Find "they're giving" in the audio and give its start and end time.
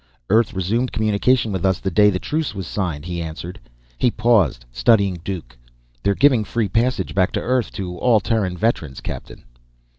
6.01-6.43